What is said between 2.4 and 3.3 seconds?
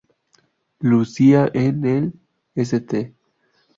St.